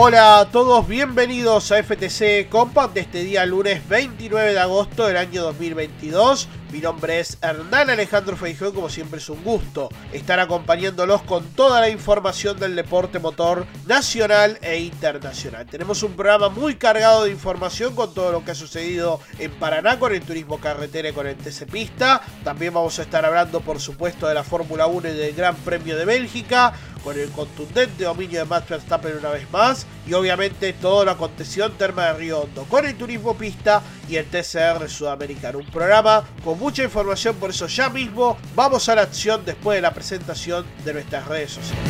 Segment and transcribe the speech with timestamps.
[0.00, 5.16] Hola a todos, bienvenidos a FTC Compact de este día lunes 29 de agosto del
[5.16, 6.48] año 2022.
[6.70, 11.80] Mi nombre es Hernán Alejandro Feijó como siempre es un gusto estar acompañándolos con toda
[11.80, 15.66] la información del deporte motor nacional e internacional.
[15.66, 19.98] Tenemos un programa muy cargado de información con todo lo que ha sucedido en Paraná
[19.98, 22.20] con el turismo carretera y con el TC Pista.
[22.44, 25.96] También vamos a estar hablando por supuesto de la Fórmula 1 y del Gran Premio
[25.96, 31.04] de Bélgica con el contundente dominio de Max Verstappen una vez más y obviamente todo
[31.04, 35.58] lo aconteció en Terma de Río Hondo con el turismo pista y el TCR sudamericano.
[35.58, 39.82] Un programa con mucha información, por eso ya mismo vamos a la acción después de
[39.82, 41.84] la presentación de nuestras redes sociales.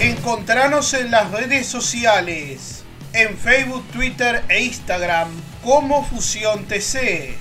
[0.00, 5.28] Encontranos en las redes sociales, en Facebook, Twitter e Instagram
[5.64, 7.34] como Fusión TC.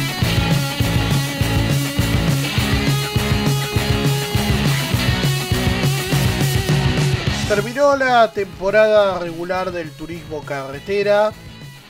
[7.50, 11.32] Terminó la temporada regular del turismo carretera.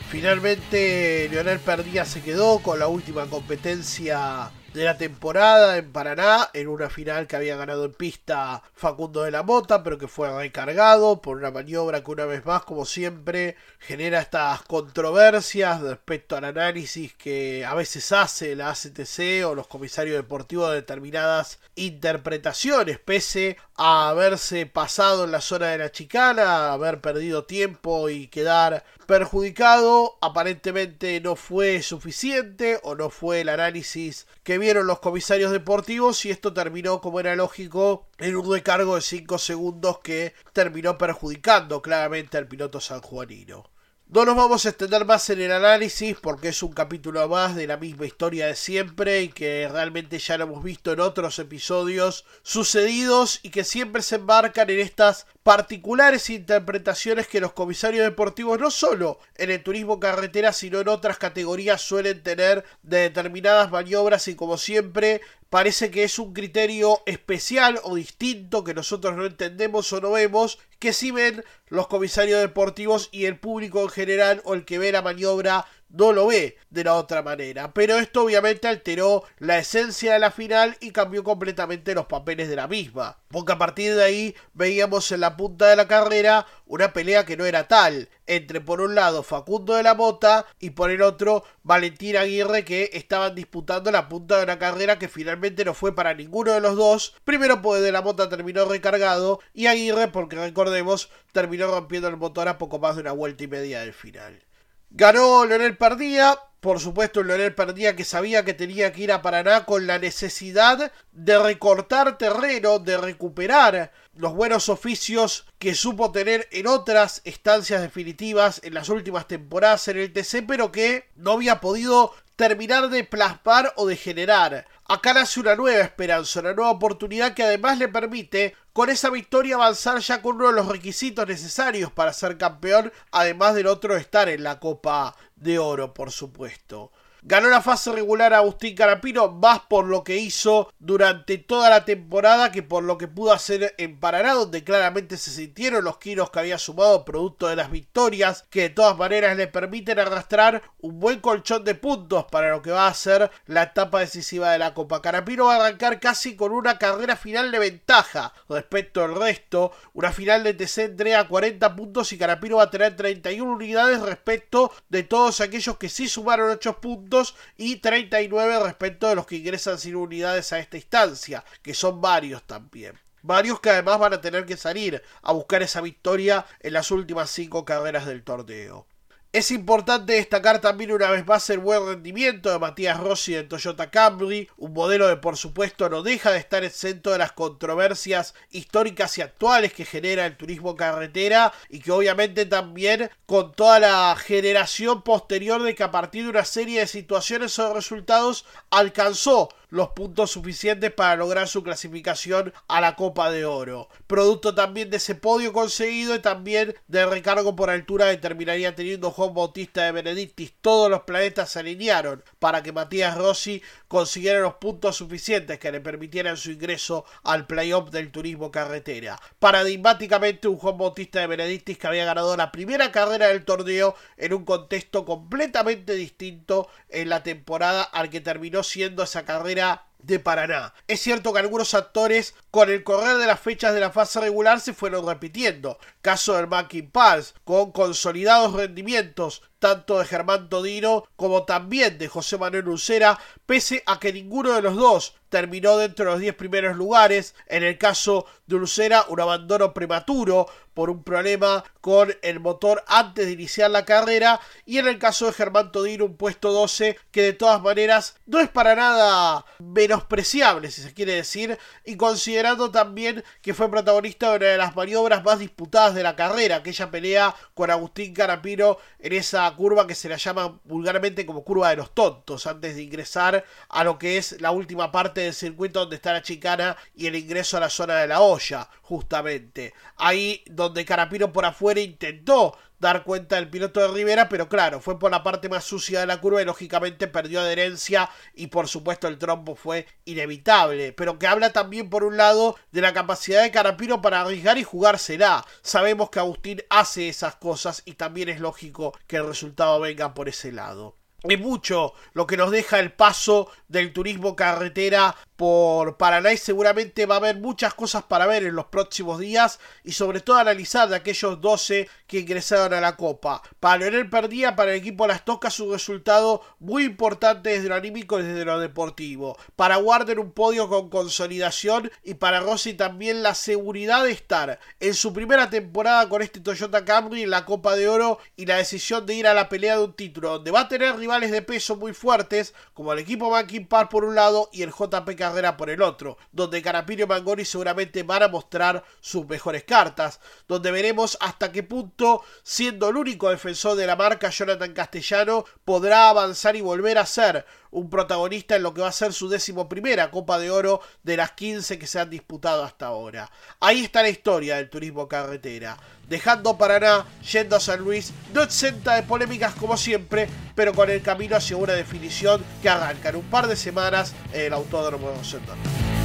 [0.09, 6.69] Finalmente Leonel Perdía se quedó con la última competencia de la temporada en Paraná, en
[6.69, 11.21] una final que había ganado en pista Facundo de la Mota, pero que fue recargado
[11.21, 17.15] por una maniobra que una vez más, como siempre, genera estas controversias respecto al análisis
[17.15, 24.11] que a veces hace la ACTC o los comisarios deportivos de determinadas interpretaciones, pese a
[24.11, 31.21] haberse pasado en la zona de la chicana, haber perdido tiempo y quedar perjudicado, aparentemente
[31.21, 36.53] no fue suficiente o no fue el análisis que vieron los comisarios deportivos y esto
[36.53, 42.47] terminó como era lógico en un recargo de 5 segundos que terminó perjudicando claramente al
[42.47, 43.65] piloto sanjuanino.
[44.13, 47.69] No nos vamos a extender más en el análisis porque es un capítulo más de
[47.69, 52.25] la misma historia de siempre y que realmente ya lo hemos visto en otros episodios
[52.43, 58.73] sucedidos y que siempre se embarcan en estas particulares interpretaciones que los comisarios deportivos no
[58.73, 64.35] solo en el turismo carretera sino en otras categorías suelen tener de determinadas maniobras y
[64.35, 70.01] como siempre parece que es un criterio especial o distinto que nosotros no entendemos o
[70.01, 74.65] no vemos, que si ven los comisarios deportivos y el público en general o el
[74.65, 77.73] que ve la maniobra no lo ve de la otra manera.
[77.75, 82.57] Pero esto obviamente alteró la esencia de la final y cambió completamente los papeles de
[82.57, 83.19] la misma.
[83.29, 87.37] Porque a partir de ahí veíamos en la punta de la carrera una pelea que
[87.37, 91.45] no era tal, entre por un lado Facundo de la Mota y por el otro
[91.63, 96.15] Valentín Aguirre que estaban disputando la punta de una carrera que finalmente no fue para
[96.15, 97.15] ninguno de los dos.
[97.25, 102.49] Primero porque de la Mota terminó recargado y Aguirre porque recordemos terminó rompiendo el motor
[102.49, 104.50] a poco más de una vuelta y media del final.
[104.93, 109.65] Ganó Leonel Perdía, por supuesto Leonel Perdía que sabía que tenía que ir a Paraná
[109.65, 116.67] con la necesidad de recortar terreno, de recuperar los buenos oficios que supo tener en
[116.67, 122.13] otras estancias definitivas en las últimas temporadas en el TC, pero que no había podido
[122.41, 124.67] terminar de plasmar o de generar.
[124.87, 129.57] Acá nace una nueva esperanza, una nueva oportunidad que además le permite con esa victoria
[129.57, 134.31] avanzar ya con uno de los requisitos necesarios para ser campeón, además del otro estar
[134.31, 136.93] en la Copa de Oro, por supuesto.
[137.23, 142.51] Ganó la fase regular Agustín Carapino más por lo que hizo durante toda la temporada
[142.51, 146.39] que por lo que pudo hacer en Paraná, donde claramente se sintieron los kilos que
[146.39, 151.21] había sumado producto de las victorias, que de todas maneras le permiten arrastrar un buen
[151.21, 155.03] colchón de puntos para lo que va a ser la etapa decisiva de la Copa.
[155.03, 160.11] Carapino va a arrancar casi con una carrera final de ventaja respecto al resto, una
[160.11, 165.03] final de TC entrega 40 puntos y Carapino va a tener 31 unidades respecto de
[165.03, 167.10] todos aquellos que sí sumaron 8 puntos
[167.57, 172.43] y 39 respecto de los que ingresan sin unidades a esta instancia, que son varios
[172.45, 172.99] también.
[173.23, 177.31] Varios que además van a tener que salir a buscar esa victoria en las últimas
[177.31, 178.87] cinco carreras del torneo.
[179.33, 183.89] Es importante destacar también una vez más el buen rendimiento de Matías Rossi en Toyota
[183.89, 189.17] Camry, un modelo que por supuesto no deja de estar exento de las controversias históricas
[189.19, 195.03] y actuales que genera el turismo carretera y que obviamente también con toda la generación
[195.03, 200.33] posterior de que a partir de una serie de situaciones o resultados alcanzó los puntos
[200.33, 203.89] suficientes para lograr su clasificación a la Copa de Oro.
[204.07, 209.11] Producto también de ese podio conseguido y también de recargo por altura que terminaría teniendo
[209.11, 210.53] Juan Bautista de Benedictis.
[210.61, 215.81] Todos los planetas se alinearon para que Matías Rossi consiguiera los puntos suficientes que le
[215.81, 219.21] permitieran su ingreso al playoff del turismo carretera.
[219.39, 224.35] Paradigmáticamente un Juan Bautista de Benedictis que había ganado la primera carrera del torneo en
[224.35, 229.90] un contexto completamente distinto en la temporada al que terminó siendo esa carrera Later.
[230.03, 230.75] De Paraná.
[230.87, 234.61] Es cierto que algunos actores con el correr de las fechas de la fase regular
[234.61, 235.79] se fueron repitiendo.
[236.03, 242.39] Caso del Mackin Pals, con consolidados rendimientos tanto de Germán Todino como también de José
[242.39, 246.77] Manuel Lucera, pese a que ninguno de los dos terminó dentro de los 10 primeros
[246.77, 247.37] lugares.
[247.47, 253.27] En el caso de Lucera, un abandono prematuro por un problema con el motor antes
[253.27, 254.41] de iniciar la carrera.
[254.65, 258.41] Y en el caso de Germán Todino, un puesto 12 que de todas maneras no
[258.41, 259.45] es para nada
[259.91, 261.59] menospreciable, si se quiere decir.
[261.85, 266.15] Y considerando también que fue protagonista de una de las maniobras más disputadas de la
[266.15, 271.43] carrera, aquella pelea con Agustín Carapino en esa curva que se la llama vulgarmente como
[271.43, 275.35] curva de los tontos, antes de ingresar a lo que es la última parte del
[275.35, 279.73] circuito donde está la chicana y el ingreso a la zona de la olla, justamente.
[279.99, 284.99] Ahí donde Carapino por afuera intentó dar cuenta del piloto de Rivera, pero claro, fue
[284.99, 289.07] por la parte más sucia de la curva y lógicamente perdió adherencia y por supuesto
[289.07, 293.53] el trompo fue inevitable, pero que habla también por un lado de la capacidad de
[293.53, 295.47] Carapino para arriesgar y jugársela.
[295.63, 300.29] Sabemos que Agustín hace esas cosas y también es lógico que el resultado venga por
[300.29, 300.97] ese lado.
[301.25, 307.07] Es mucho lo que nos deja el paso del turismo carretera por Paraná y seguramente
[307.07, 310.87] va a haber muchas cosas para ver en los próximos días y sobre todo analizar
[310.87, 313.41] de aquellos 12 que ingresaron a la Copa.
[313.59, 318.21] Para Leonel Perdía, para el equipo Las Tocas, un resultado muy importante desde lo anímico
[318.21, 319.39] y desde lo deportivo.
[319.57, 324.93] Para Warner un podio con consolidación y para Rossi también la seguridad de estar en
[324.93, 329.07] su primera temporada con este Toyota Camry en la Copa de Oro y la decisión
[329.07, 331.77] de ir a la pelea de un título donde va a tener rivales de peso
[331.77, 335.83] muy fuertes como el equipo Mackin Park por un lado y el JPK por el
[335.83, 341.53] otro, donde Carapino y Mangoni seguramente van a mostrar sus mejores cartas, donde veremos hasta
[341.53, 346.99] qué punto, siendo el único defensor de la marca, Jonathan Castellano podrá avanzar y volver
[346.99, 350.51] a ser un protagonista en lo que va a ser su décimo primera Copa de
[350.51, 353.31] Oro de las 15 que se han disputado hasta ahora.
[353.61, 355.77] Ahí está la historia del turismo carretera.
[356.09, 361.03] Dejando Paraná, yendo a San Luis, no exenta de polémicas como siempre, pero con el
[361.03, 365.17] camino hacia una definición que arranca en un par de semanas en el Autódromo de
[365.17, 366.00] Rosendón.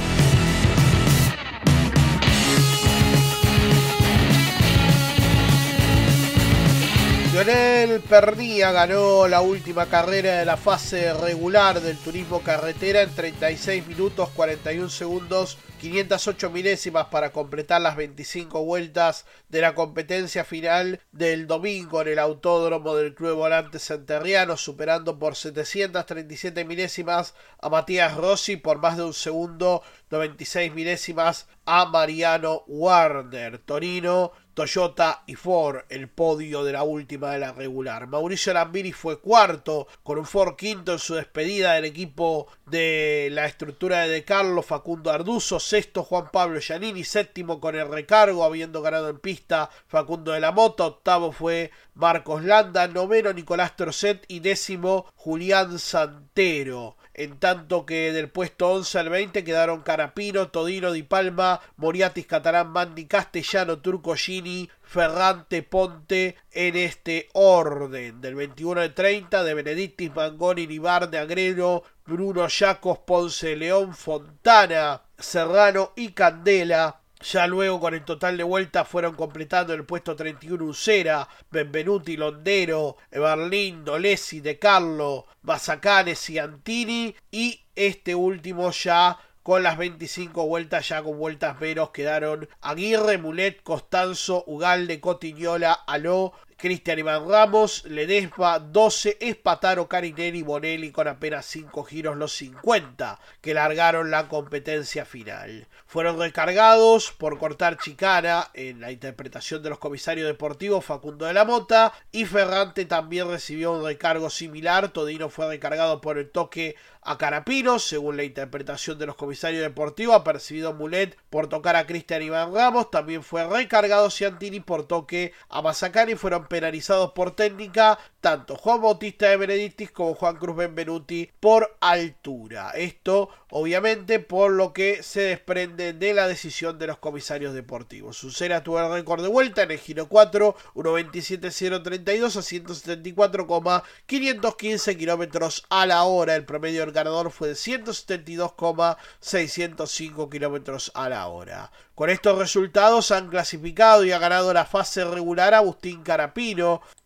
[7.38, 13.86] Lionel Pernía ganó la última carrera de la fase regular del turismo carretera en 36
[13.86, 21.46] minutos 41 segundos 508 milésimas para completar las 25 vueltas de la competencia final del
[21.46, 28.58] domingo en el autódromo del Club Volante Santerriano, superando por 737 milésimas a Matías Rossi
[28.58, 33.60] por más de un segundo 96 milésimas a Mariano Warner.
[33.60, 38.08] Torino Toyota y Ford, el podio de la última de la regular.
[38.08, 43.46] Mauricio Lambiri fue cuarto, con un Ford quinto en su despedida del equipo de la
[43.46, 48.82] estructura de De Carlos, Facundo Arduzo, sexto Juan Pablo Giannini, séptimo con el recargo, habiendo
[48.82, 54.40] ganado en pista Facundo de la Mota, octavo fue Marcos Landa, noveno Nicolás Trocet y
[54.40, 61.02] décimo Julián Santero en tanto que del puesto 11 al 20 quedaron Carapino, Todino, Di
[61.02, 64.47] Palma, Moriatis, Catalán, Mandi, Castellano, Turco, Gini,
[64.82, 68.22] Ferrante, Ponte, en este orden.
[68.22, 75.92] Del 21 al 30 de Benedictis, Mangoni, de Agrero, Bruno Yacos, Ponce, León, Fontana, Serrano
[75.96, 77.02] y Candela.
[77.20, 82.98] Ya luego con el total de vueltas fueron completando el puesto 31 Usera, Benvenuti, Londero,
[83.10, 87.16] Berlín, Dolesi, De Carlo, Basacanes y Antini.
[87.32, 93.64] Y este último ya con las 25 vueltas ya con vueltas menos quedaron Aguirre, Mulet,
[93.64, 101.84] Costanzo, Ugalde, Cotiñola, Aló, Cristian Iván Ramos, Ledesma 12, Espataro, Carinelli, Bonelli con apenas 5
[101.84, 105.68] giros los 50 que largaron la competencia final.
[105.86, 111.46] Fueron recargados por cortar chicana en la interpretación de los comisarios deportivos Facundo de la
[111.46, 114.90] Mota y Ferrante también recibió un recargo similar.
[114.90, 116.76] Todino fue recargado por el toque
[117.08, 121.88] a Carapino, según la interpretación de los comisarios deportivos, ha percibido Mulet por tocar a
[121.88, 128.00] Cristian Iván Ramos, también fue recargado Ciantini por toque a Mazacani, fueron penalizados por técnica
[128.22, 132.72] tanto Juan Bautista de Benedictis como Juan Cruz Benvenuti por altura.
[132.72, 138.18] Esto obviamente por lo que se desprende de la decisión de los comisarios deportivos.
[138.18, 145.86] Sucera tuvo el récord de vuelta en el giro 4, 1.27.032 a 174,515 kilómetros a
[145.86, 146.36] la hora.
[146.36, 151.72] El promedio del ganador fue de 172,605 kilómetros a la hora.
[151.96, 156.04] Con estos resultados han clasificado y ha ganado la fase regular Agustín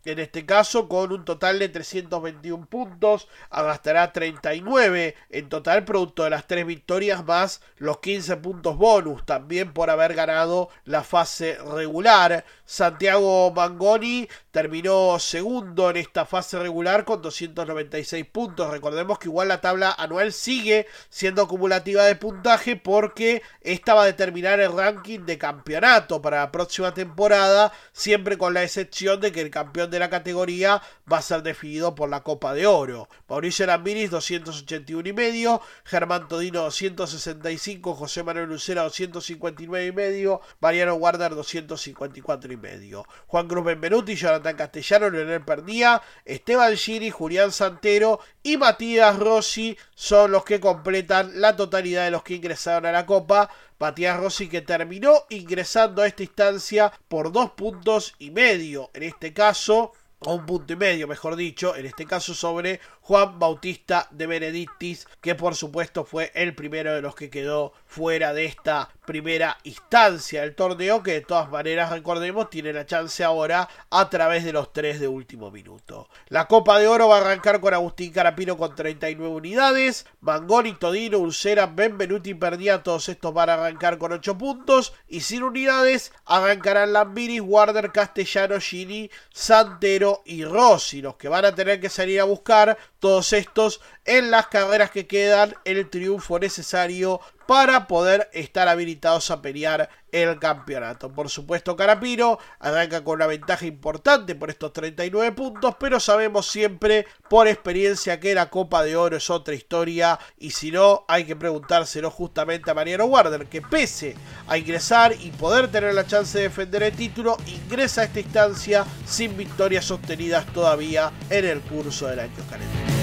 [0.03, 6.31] En este caso con un total de 321 puntos, agastará 39 en total producto de
[6.31, 12.43] las tres victorias más los 15 puntos bonus, también por haber ganado la fase regular.
[12.65, 18.69] Santiago Mangoni terminó segundo en esta fase regular con 296 puntos.
[18.69, 24.07] Recordemos que igual la tabla anual sigue siendo acumulativa de puntaje porque esta va a
[24.07, 29.41] determinar el ranking de campeonato para la próxima temporada, siempre con la excepción de que
[29.41, 33.07] el campeón de la categoría va a ser definido por la Copa de Oro.
[33.29, 40.95] Mauricio Lambiris 281 y medio, Germán Todino 265, José Manuel Lucera 259 y medio, Mariano
[40.95, 43.05] Warder 254 y medio.
[43.27, 50.31] Juan Cruz Benvenuti, Jonathan Castellano, Leonel Perdía, Esteban Giri, Julián Santero y Matías Rossi son
[50.31, 53.49] los que completan la totalidad de los que ingresaron a la Copa.
[53.81, 58.91] Matías Rossi que terminó ingresando a esta instancia por dos puntos y medio.
[58.93, 62.79] En este caso, o un punto y medio, mejor dicho, en este caso sobre
[63.11, 68.33] Juan Bautista de Benedictis, que por supuesto fue el primero de los que quedó fuera
[68.33, 73.67] de esta primera instancia del torneo, que de todas maneras, recordemos, tiene la chance ahora
[73.89, 76.07] a través de los tres de último minuto.
[76.29, 81.17] La Copa de Oro va a arrancar con Agustín Carapino con 39 unidades, Mangoni, Todino,
[81.17, 86.93] Ulcera, Benvenuti perdía, todos estos van a arrancar con 8 puntos, y sin unidades arrancarán
[86.93, 92.23] Lambiris, Warder, Castellano, Gini, Santero y Rossi, los que van a tener que salir a
[92.23, 97.19] buscar todos estos en las carreras que quedan el triunfo necesario
[97.51, 101.11] para poder estar habilitados a pelear el campeonato.
[101.11, 107.05] Por supuesto, Carapino arranca con una ventaja importante por estos 39 puntos, pero sabemos siempre
[107.29, 111.35] por experiencia que la Copa de Oro es otra historia y si no, hay que
[111.35, 114.15] preguntárselo justamente a Mariano Warder, que pese
[114.47, 118.85] a ingresar y poder tener la chance de defender el título, ingresa a esta instancia
[119.05, 123.00] sin victorias sostenidas todavía en el curso del año calendario.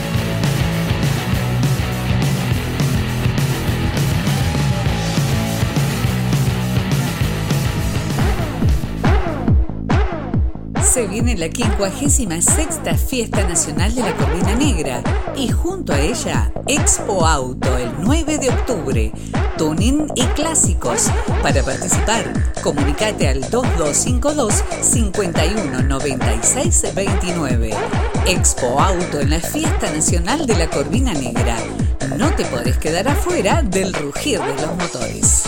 [10.99, 15.01] Se viene la 56 Fiesta Nacional de la Corvina Negra
[15.37, 19.13] y junto a ella Expo Auto el 9 de octubre.
[19.57, 21.09] Tuning y clásicos.
[21.41, 27.71] Para participar, comunicate al 2252 519629.
[28.27, 31.59] Expo Auto en la Fiesta Nacional de la Corvina Negra.
[32.17, 35.45] No te podés quedar afuera del rugir de los motores.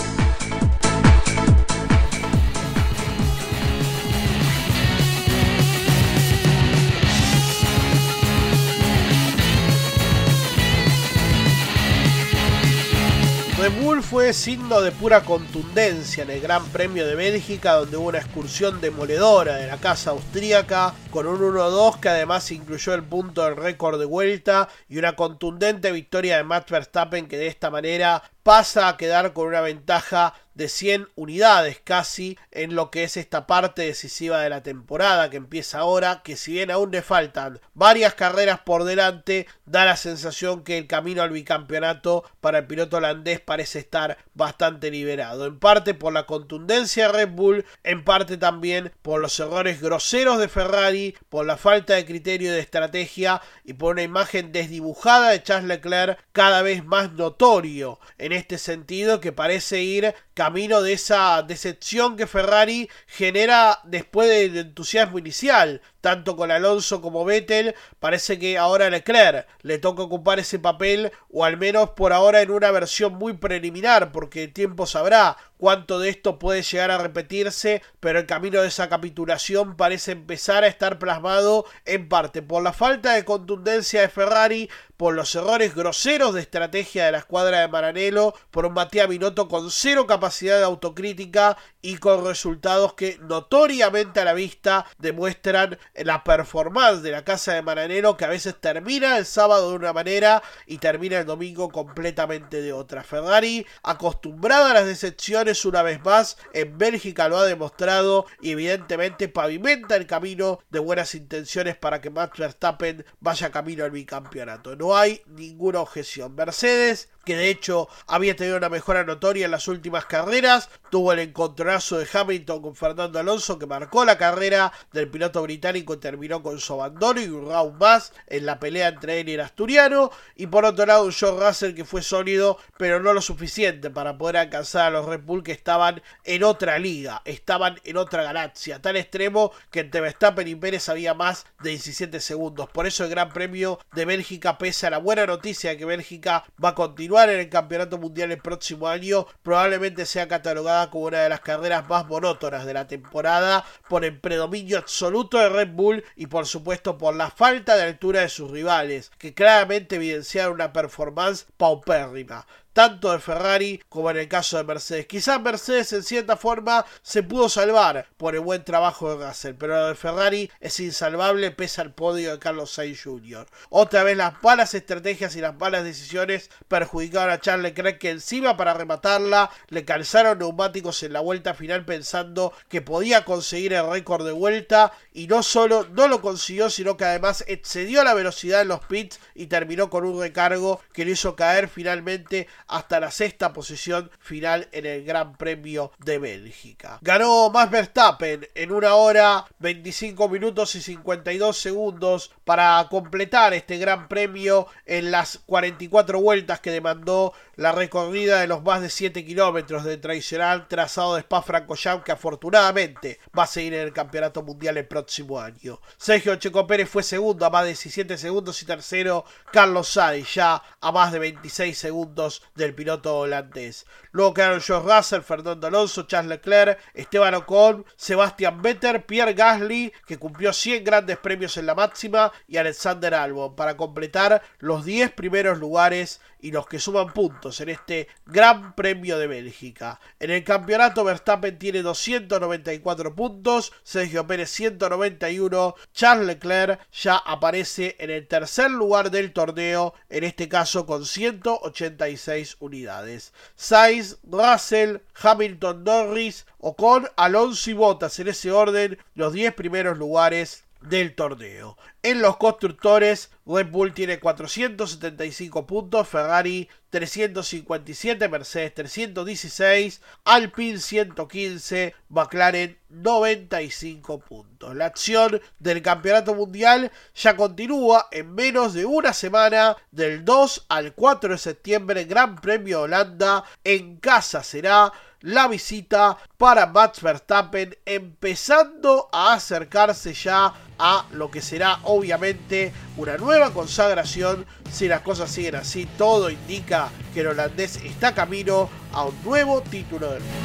[14.01, 18.81] Fue signo de pura contundencia en el Gran Premio de Bélgica, donde hubo una excursión
[18.81, 23.99] demoledora de la casa austríaca, con un 1-2 que además incluyó el punto del récord
[23.99, 28.97] de vuelta y una contundente victoria de Max Verstappen que de esta manera pasa a
[28.97, 34.41] quedar con una ventaja de 100 unidades casi en lo que es esta parte decisiva
[34.41, 38.83] de la temporada que empieza ahora, que si bien aún le faltan varias carreras por
[38.83, 44.17] delante, da la sensación que el camino al bicampeonato para el piloto holandés parece estar
[44.33, 49.39] bastante liberado, en parte por la contundencia de Red Bull, en parte también por los
[49.39, 54.51] errores groseros de Ferrari, por la falta de criterio de estrategia y por una imagen
[54.51, 57.99] desdibujada de Charles Leclerc cada vez más notorio
[58.31, 64.57] en este sentido que parece ir camino de esa decepción que Ferrari genera después del
[64.57, 65.81] entusiasmo inicial.
[65.99, 71.45] Tanto con Alonso como Vettel, parece que ahora Leclerc le toca ocupar ese papel, o
[71.45, 76.09] al menos por ahora en una versión muy preliminar, porque el tiempo sabrá cuánto de
[76.09, 80.97] esto puede llegar a repetirse, pero el camino de esa capitulación parece empezar a estar
[80.97, 86.41] plasmado en parte por la falta de contundencia de Ferrari, por los errores groseros de
[86.41, 88.20] estrategia de la escuadra de Maranello,
[88.51, 94.25] por un Matías Binotto con cero capacidad de autocrítica y con resultados que notoriamente a
[94.25, 99.25] la vista demuestran la performance de la casa de Maranello que a veces termina el
[99.25, 103.03] sábado de una manera y termina el domingo completamente de otra.
[103.03, 109.27] Ferrari, acostumbrada a las decepciones una vez más, en Bélgica lo ha demostrado y evidentemente
[109.27, 114.75] pavimenta el camino de buenas intenciones para que Max Verstappen vaya camino al bicampeonato.
[114.75, 116.35] No hay ninguna objeción.
[116.35, 121.19] Mercedes que de hecho había tenido una mejora notoria en las últimas carreras, tuvo el
[121.19, 126.41] encontronazo de Hamilton con Fernando Alonso que marcó la carrera del piloto británico y terminó
[126.41, 130.11] con su abandono y un round más en la pelea entre él y el asturiano,
[130.35, 134.17] y por otro lado un John Russell que fue sólido pero no lo suficiente para
[134.17, 138.81] poder alcanzar a los Red Bull que estaban en otra liga, estaban en otra galaxia,
[138.81, 143.09] tal extremo que entre Verstappen y Pérez había más de 17 segundos, por eso el
[143.09, 147.10] Gran Premio de Bélgica pese a la buena noticia de que Bélgica va a continuar
[147.19, 151.87] en el Campeonato Mundial el próximo año, probablemente sea catalogada como una de las carreras
[151.89, 156.97] más monótonas de la temporada por el predominio absoluto de Red Bull y por supuesto
[156.97, 163.11] por la falta de altura de sus rivales, que claramente evidenciaron una performance paupérrima tanto
[163.11, 165.07] de Ferrari como en el caso de Mercedes.
[165.07, 169.75] Quizás Mercedes en cierta forma se pudo salvar por el buen trabajo de Russell, pero
[169.75, 173.47] lo de Ferrari es insalvable pese al podio de Carlos Sainz Jr.
[173.69, 178.57] Otra vez las malas estrategias y las malas decisiones perjudicaron a Charles Leclerc que encima
[178.57, 184.25] para rematarla le calzaron neumáticos en la vuelta final pensando que podía conseguir el récord
[184.25, 188.69] de vuelta y no solo no lo consiguió sino que además excedió la velocidad en
[188.69, 193.53] los pits y terminó con un recargo que lo hizo caer finalmente hasta la sexta
[193.53, 196.99] posición final en el Gran Premio de Bélgica.
[197.01, 204.07] Ganó Max Verstappen en una hora 25 minutos y 52 segundos para completar este Gran
[204.07, 209.83] Premio en las 44 vueltas que demandó la recorrida de los más de 7 kilómetros
[209.83, 214.87] de tradicional trazado de Spa-Francorchamps que afortunadamente va a seguir en el Campeonato Mundial el
[214.87, 215.79] próximo año.
[215.97, 220.63] Sergio Checo Pérez fue segundo a más de 17 segundos y tercero Carlos Sainz ya
[220.79, 223.85] a más de 26 segundos del piloto holandés.
[224.11, 230.17] Luego quedaron George Russell, Fernando Alonso, Charles Leclerc, Esteban Ocon, Sebastian Vettel, Pierre Gasly, que
[230.17, 235.59] cumplió 100 grandes premios en la máxima, y Alexander Albon, para completar los 10 primeros
[235.59, 239.99] lugares y los que suman puntos en este Gran Premio de Bélgica.
[240.19, 248.09] En el campeonato Verstappen tiene 294 puntos, Sergio Pérez 191, Charles Leclerc ya aparece en
[248.09, 253.33] el tercer lugar del torneo, en este caso con 186 unidades.
[253.55, 260.63] Sainz, Russell, Hamilton, Norris, Ocon, Alonso y Bottas en ese orden, los 10 primeros lugares
[260.81, 261.77] del torneo.
[262.03, 272.77] En los constructores, Red Bull tiene 475 puntos, Ferrari 357, Mercedes 316, Alpine 115, McLaren
[272.89, 274.75] 95 puntos.
[274.75, 280.93] La acción del Campeonato Mundial ya continúa en menos de una semana, del 2 al
[280.93, 283.43] 4 de septiembre, Gran Premio Holanda.
[283.63, 284.91] En casa será
[285.21, 293.15] la visita para Max Verstappen, empezando a acercarse ya a lo que será obviamente una
[293.15, 294.47] nueva consagración.
[294.71, 299.61] Si las cosas siguen así, todo indica que el holandés está camino a un nuevo
[299.61, 300.35] título del mundo.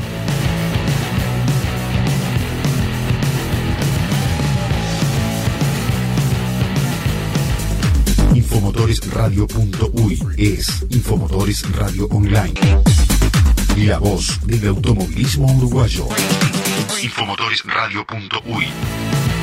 [8.35, 12.53] Infomotoresradio.uy es Infomotores Radio Online.
[13.79, 16.07] La voz del automovilismo uruguayo.
[17.03, 19.36] Infomotoresradio.uy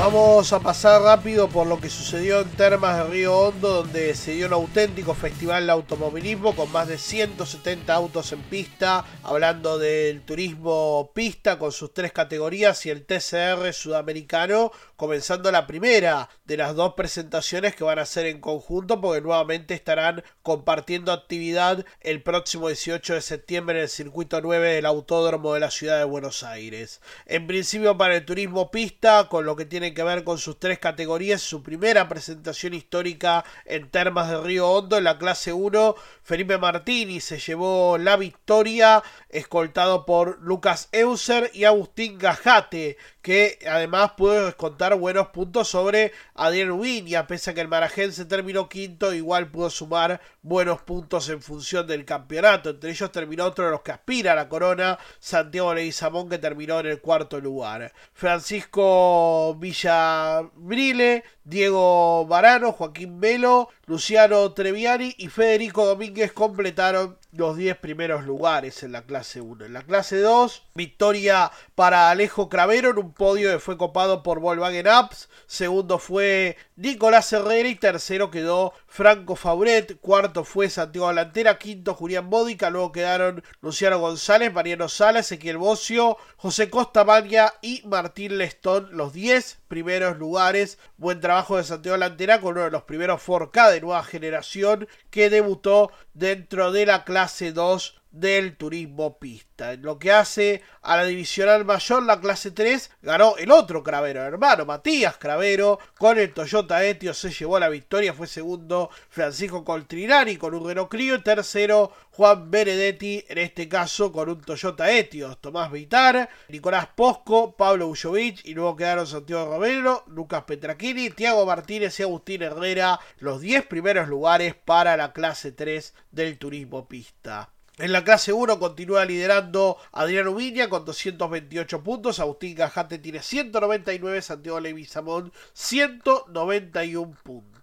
[0.00, 4.32] Vamos a pasar rápido por lo que sucedió en Termas de Río Hondo, donde se
[4.32, 10.22] dio un auténtico festival de automovilismo con más de 170 autos en pista, hablando del
[10.22, 16.74] turismo pista con sus tres categorías y el TCR sudamericano, comenzando la primera de las
[16.74, 22.68] dos presentaciones que van a ser en conjunto, porque nuevamente estarán compartiendo actividad el próximo
[22.68, 27.02] 18 de septiembre en el circuito 9 del Autódromo de la ciudad de Buenos Aires.
[27.26, 30.78] En principio para el turismo pista, con lo que tiene que ver con sus tres
[30.78, 35.94] categorías, su primera presentación histórica en Termas de Río Hondo en la clase 1.
[36.22, 44.12] Felipe Martini se llevó la victoria, escoltado por Lucas Euser y Agustín Gajate, que además
[44.16, 49.50] pudo descontar buenos puntos sobre Adrián Ubiña, pese a que el Marajense terminó quinto, igual
[49.50, 52.70] pudo sumar buenos puntos en función del campeonato.
[52.70, 56.80] Entre ellos terminó otro de los que aspira a la corona, Santiago Leguizamón, que terminó
[56.80, 57.92] en el cuarto lugar.
[58.14, 68.24] Francisco Villabrile, Diego Varano, Joaquín Melo, Luciano Treviani y Federico Domínguez completaron los 10 primeros
[68.24, 69.64] lugares en la clase 1.
[69.64, 74.38] En la clase 2, victoria para Alejo Cravero en un podio que fue copado por
[74.38, 75.28] Volkswagen Apps.
[75.48, 79.98] Segundo fue Nicolás Herrera y tercero quedó Franco Fauret.
[80.00, 81.58] Cuarto fue Santiago Delantera.
[81.58, 82.70] Quinto Julián Bódica.
[82.70, 88.90] Luego quedaron Luciano González, Mariano Sala, Ezequiel Bocio, José Costa Maña y Martín Lestón.
[88.92, 90.78] Los 10 primeros lugares.
[90.98, 95.30] Buen trabajo de Santiago Delantera con uno de los primeros 4K de nueva generación que
[95.30, 99.72] debutó dentro de la clase 2 del turismo pista.
[99.72, 104.22] En lo que hace a la divisional mayor, la clase 3, ganó el otro Cravero,
[104.22, 110.36] hermano Matías Cravero, con el Toyota Etios se llevó la victoria, fue segundo Francisco Coltrinari
[110.36, 115.70] con un Renault Clio, tercero Juan Benedetti, en este caso con un Toyota Etios, Tomás
[115.70, 122.02] Vitar, Nicolás Posco, Pablo Ujovic y luego quedaron Santiago Romero, Lucas Petraquini, Tiago Martínez y
[122.02, 127.50] Agustín Herrera, los 10 primeros lugares para la clase 3 del turismo pista.
[127.80, 134.20] En la clase 1 continúa liderando Adriano Viña con 228 puntos, Agustín Gajate tiene 199,
[134.20, 137.59] Santiago Levisamón 191 puntos.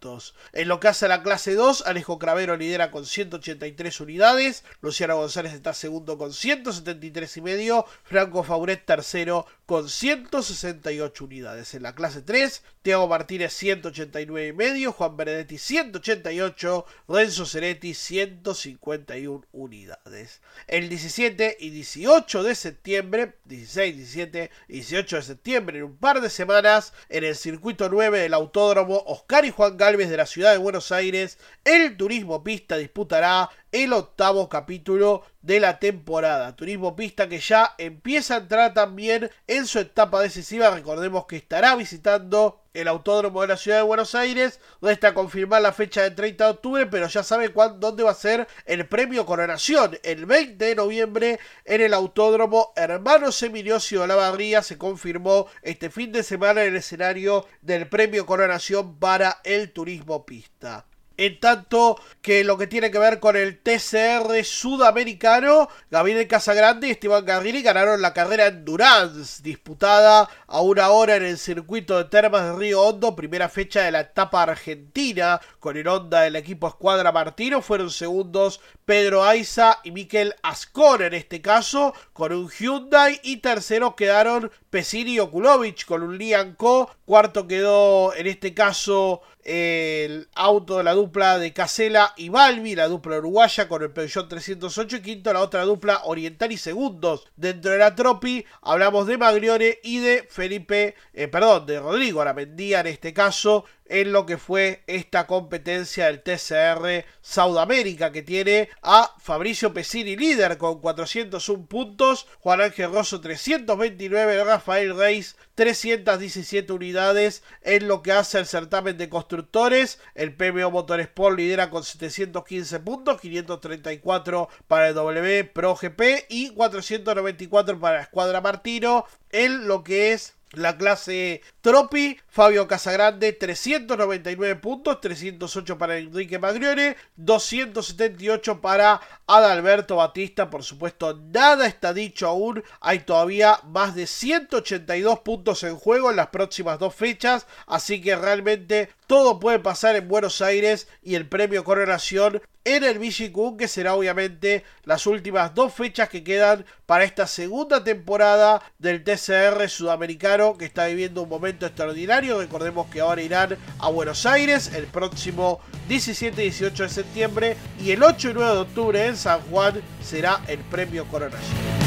[0.53, 5.17] En lo que hace a la clase 2, Alejo Cravero lidera con 183 unidades, Luciano
[5.17, 11.73] González está segundo con 173 y medio, Franco Fauret tercero con 168 unidades.
[11.73, 19.45] En la clase 3, Tiago Martínez 189 y medio, Juan Benedetti 188, Renzo Ceretti 151
[19.51, 20.41] unidades.
[20.67, 26.21] El 17 y 18 de septiembre, 16, 17 y 18 de septiembre, en un par
[26.21, 30.51] de semanas, en el circuito 9 del Autódromo Oscar y Juan Galvez de la ciudad
[30.51, 33.49] de Buenos Aires, el Turismo Pista disputará
[33.83, 36.55] el octavo capítulo de la temporada.
[36.55, 40.71] Turismo Pista que ya empieza a entrar también en su etapa decisiva.
[40.71, 44.59] Recordemos que estará visitando el Autódromo de la Ciudad de Buenos Aires.
[44.81, 48.15] Resta confirmar la fecha del 30 de octubre, pero ya sabe cuándo, dónde va a
[48.15, 49.99] ser el premio Coronación.
[50.01, 55.91] El 20 de noviembre en el Autódromo Hermanos Emiliocio de la Barría se confirmó este
[55.91, 60.87] fin de semana el escenario del premio Coronación para el Turismo Pista.
[61.17, 66.91] En tanto que lo que tiene que ver con el TCR sudamericano, Gabriel Casagrande y
[66.91, 72.43] Esteban Garrini ganaron la carrera Endurance, disputada a una hora en el circuito de Termas
[72.43, 77.11] de Río Hondo, primera fecha de la etapa argentina, con el Honda del equipo Escuadra
[77.11, 77.63] Martino.
[77.63, 83.95] Fueron segundos Pedro Aiza y Miquel Ascon en este caso, con un Hyundai, y terceros
[83.95, 86.91] quedaron Pesini y Okulovic con un Lian Co.
[87.05, 92.89] Cuarto quedó en este caso el auto de la dupla de Casela y Balbi, la
[92.89, 97.71] dupla uruguaya con el Peugeot 308 y quinto la otra dupla oriental y segundos dentro
[97.71, 98.43] de la Tropi.
[98.61, 104.11] Hablamos de Maglione y de Felipe, eh, perdón, de Rodrigo Aramendía en este caso en
[104.11, 110.79] lo que fue esta competencia del TCR Sudamérica que tiene a Fabricio Pesini líder con
[110.79, 118.45] 401 puntos, Juan Ángel Rosso 329, Rafael Reis 317 unidades en lo que hace el
[118.45, 125.75] certamen de constructores, el PMO Motorsport lidera con 715 puntos, 534 para el W Pro
[125.75, 132.67] GP y 494 para la Escuadra Martino en lo que es la clase Tropi, Fabio
[132.67, 141.93] Casagrande 399 puntos, 308 para Enrique Magrione, 278 para Adalberto Batista, por supuesto nada está
[141.93, 147.45] dicho aún, hay todavía más de 182 puntos en juego en las próximas dos fechas,
[147.65, 152.99] así que realmente todo puede pasar en Buenos Aires y el premio Coronación en el
[152.99, 159.05] Michigan, que será obviamente las últimas dos fechas que quedan para esta segunda temporada del
[159.05, 162.39] TCR sudamericano que está viviendo un momento extraordinario.
[162.39, 167.91] Recordemos que ahora irán a Buenos Aires el próximo 17 y 18 de septiembre y
[167.91, 171.86] el 8 y 9 de octubre en San Juan será el premio Coronación.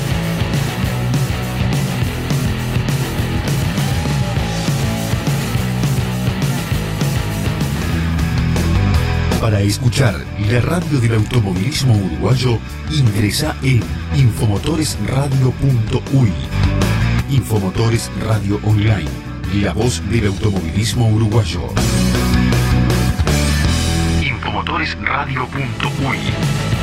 [9.41, 10.15] Para escuchar
[10.51, 12.59] la radio del automovilismo uruguayo,
[12.91, 13.81] ingresa en
[14.15, 16.33] infomotoresradio.uy.
[17.31, 21.61] Infomotores Radio Online la voz del automovilismo uruguayo.
[24.23, 26.80] Infomotoresradio.uy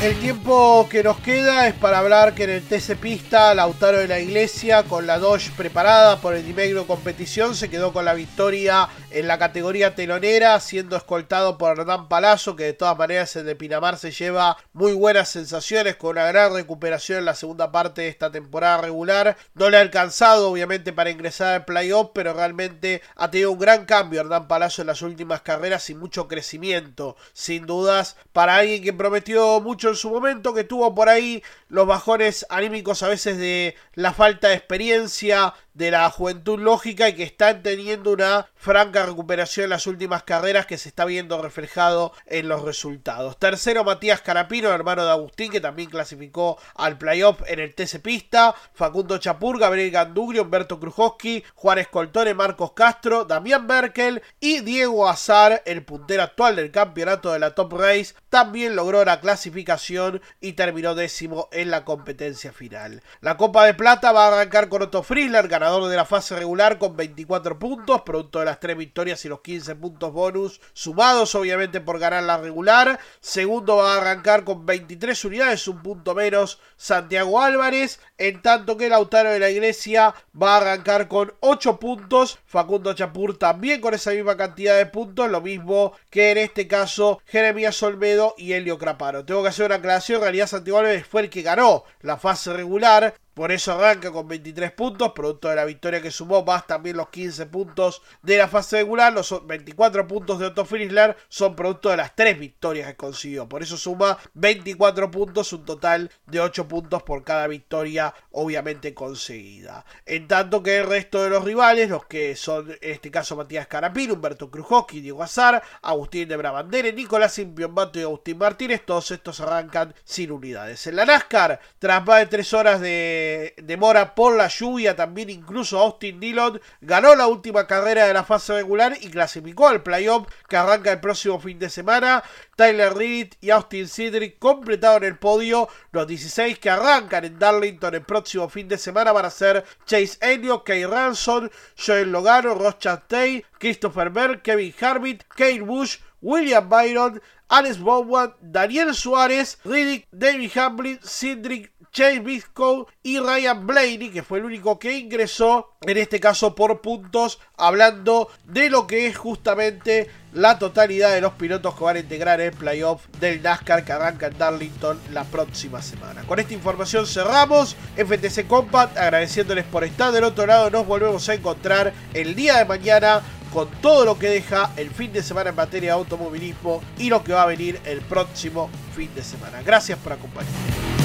[0.00, 4.06] El tiempo que nos queda es para hablar que en el TC Pista, Lautaro de
[4.06, 8.88] la Iglesia, con la Dodge preparada por el Dimegro Competición, se quedó con la victoria
[9.10, 13.56] en la categoría telonera, siendo escoltado por Hernán Palazzo, que de todas maneras el de
[13.56, 18.08] Pinamar se lleva muy buenas sensaciones, con una gran recuperación en la segunda parte de
[18.08, 19.36] esta temporada regular.
[19.54, 23.86] No le ha alcanzado, obviamente, para ingresar al playoff, pero realmente ha tenido un gran
[23.86, 28.92] cambio Hernán Palazzo en las últimas carreras y mucho crecimiento, sin dudas, para alguien que
[28.92, 33.74] prometió mucho en su momento, que tuvo por ahí los bajones anímicos a veces de
[33.94, 39.64] la falta de experiencia, de la juventud lógica y que están teniendo una franca recuperación
[39.64, 43.38] en las últimas carreras que se está viendo reflejado en los resultados.
[43.38, 48.56] Tercero, Matías Carapino, hermano de Agustín, que también clasificó al playoff en el TC Pista.
[48.74, 55.62] Facundo Chapur, Gabriel Gandugrio, Humberto Krujowski, Juan Escoltone, Marcos Castro, Damián Merkel y Diego Azar,
[55.64, 60.96] el puntero actual del campeonato de la Top Race, también logró la clasificación y terminó
[60.96, 63.00] décimo en la competencia final.
[63.20, 66.78] La Copa de Plata va a arrancar con Otto Friedler, ganador de la fase regular
[66.78, 71.82] con 24 puntos, producto de las 3 victorias y los 15 puntos bonus sumados obviamente
[71.82, 72.98] por ganar la regular.
[73.20, 78.88] Segundo va a arrancar con 23 unidades, un punto menos Santiago Álvarez, en tanto que
[78.88, 84.12] Lautaro de la Iglesia va a arrancar con 8 puntos, Facundo Chapur también con esa
[84.12, 89.26] misma cantidad de puntos, lo mismo que en este caso Jeremías Olmedo y Helio Craparo.
[89.26, 92.54] Tengo que hacer una aclaración, en realidad Santiago Álvarez fue el que ganó la fase
[92.54, 96.96] regular, por eso arranca con 23 puntos, producto de la victoria que sumó, más también
[96.96, 99.12] los 15 puntos de la fase regular.
[99.12, 103.48] Los 24 puntos de Otto Frizzler son producto de las 3 victorias que consiguió.
[103.48, 109.84] Por eso suma 24 puntos, un total de 8 puntos por cada victoria, obviamente conseguida.
[110.04, 113.68] En tanto que el resto de los rivales, los que son en este caso Matías
[113.68, 119.38] Carapín, Humberto Krujowski, Diego Azar, Agustín de Brabandere, Nicolás Impiombato y Agustín Martínez, todos estos
[119.38, 120.84] arrancan sin unidades.
[120.88, 125.78] En la NASCAR, tras más de 3 horas de demora por la lluvia, también incluso
[125.78, 130.56] Austin Dillon ganó la última carrera de la fase regular y clasificó al playoff que
[130.56, 132.22] arranca el próximo fin de semana.
[132.56, 135.68] Tyler Reed y Austin Cedric completaron el podio.
[135.92, 140.18] Los 16 que arrancan en Darlington el próximo fin de semana van a ser Chase
[140.20, 147.20] Elliott, Kay Ranson, Joel Logano, Ross Chastain, Christopher Berg, Kevin Harvitt, Kate Bush, William Byron,
[147.48, 154.38] Alex Bowen, Daniel Suárez, Riddick, David Hamlin, Cedric Chase Biscoe y Ryan Blaney, que fue
[154.38, 160.10] el único que ingresó, en este caso por puntos, hablando de lo que es justamente
[160.32, 164.26] la totalidad de los pilotos que van a integrar el playoff del NASCAR que arranca
[164.26, 166.22] en Darlington la próxima semana.
[166.24, 171.34] Con esta información cerramos FTC Compact, agradeciéndoles por estar del otro lado, nos volvemos a
[171.34, 173.22] encontrar el día de mañana
[173.52, 177.24] con todo lo que deja el fin de semana en materia de automovilismo y lo
[177.24, 179.62] que va a venir el próximo fin de semana.
[179.62, 180.97] Gracias por acompañarnos.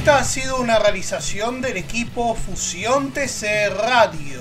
[0.00, 4.40] Esta ha sido una realización del equipo Fusión TC Radio.